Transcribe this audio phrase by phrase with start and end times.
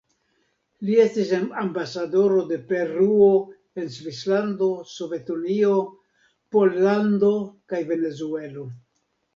[0.87, 3.29] Li estis ambasadoro de Peruo
[3.83, 5.79] en Svislando, Sovetunio,
[6.57, 7.35] Pollando
[7.73, 8.71] kaj Venezuelo.